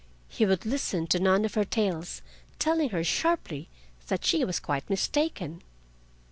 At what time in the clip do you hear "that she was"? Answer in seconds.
4.07-4.59